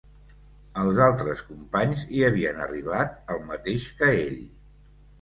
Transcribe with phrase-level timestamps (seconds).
[0.83, 4.47] Els altres companys hi havien arribat el mateix que ell.